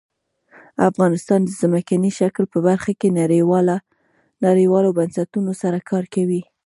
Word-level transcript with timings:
افغانستان 0.89 1.39
د 1.45 1.49
ځمکنی 1.61 2.11
شکل 2.19 2.43
په 2.53 2.57
برخه 2.67 2.91
کې 2.99 3.15
نړیوالو 4.49 4.89
بنسټونو 4.97 5.51
سره 5.61 5.77
کار 5.89 6.03
کوي. 6.13 6.41